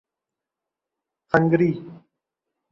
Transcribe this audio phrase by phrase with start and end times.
[1.33, 1.71] Hungary